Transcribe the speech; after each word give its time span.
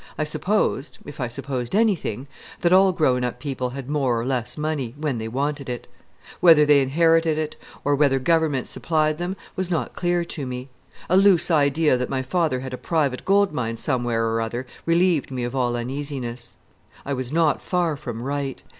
I 0.17 0.23
supposed 0.23 0.97
if 1.05 1.19
I 1.19 1.27
supposed 1.27 1.75
anything 1.75 2.25
that 2.61 2.73
all 2.73 2.91
grown 2.91 3.23
up 3.23 3.39
people 3.39 3.69
had 3.69 3.87
more 3.87 4.19
or 4.19 4.25
less 4.25 4.57
money, 4.57 4.95
when 4.97 5.19
they 5.19 5.27
wanted 5.27 5.69
it. 5.69 5.87
Whether 6.39 6.65
they 6.65 6.81
inherited 6.81 7.37
it, 7.37 7.55
or 7.83 7.93
whether 7.93 8.17
government 8.17 8.65
supplied 8.65 9.19
them, 9.19 9.37
was 9.55 9.69
not 9.69 9.93
clear 9.93 10.25
to 10.25 10.47
me. 10.47 10.69
A 11.07 11.15
loose 11.17 11.51
idea 11.51 11.97
that 11.97 12.09
my 12.09 12.23
father 12.23 12.61
had 12.61 12.73
a 12.73 12.79
private 12.79 13.23
gold 13.25 13.53
mine 13.53 13.77
somewhere 13.77 14.25
or 14.27 14.41
other 14.41 14.65
relieved 14.87 15.29
me 15.29 15.43
of 15.43 15.55
all 15.55 15.75
uneasiness. 15.77 16.57
I 17.05 17.13
was 17.13 17.31
not 17.31 17.61
far 17.61 17.95
from 17.95 18.23
right. 18.23 18.63